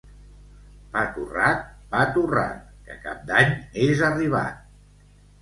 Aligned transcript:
Pa 0.95 1.03
torrat, 1.17 1.61
pa 1.91 1.99
torrat, 2.15 2.65
que 2.89 2.97
Cap 3.05 3.21
d'Any 3.29 3.55
és 3.91 4.03
arribat. 4.11 4.67